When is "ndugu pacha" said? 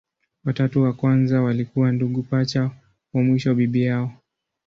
1.91-2.71